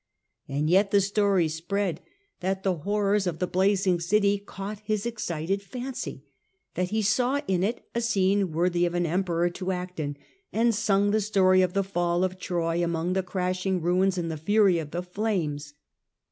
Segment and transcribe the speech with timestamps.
[0.47, 2.01] And yet the story spread
[2.39, 6.23] that the horrors of the blazing city caught his excited The strange fancy,
[6.73, 10.17] that he saw in it a scene worthy of an hiTcoit^ Emperor to act in,
[10.51, 14.31] and sung the story of the diict, fall of Troy among the crashing ruins and
[14.31, 15.75] the fury of the flames.